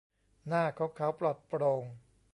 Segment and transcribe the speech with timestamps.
[0.47, 1.83] หน้าของเขาปลอดโปร่ง